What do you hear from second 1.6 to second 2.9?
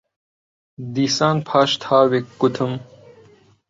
تاوێک گوتم: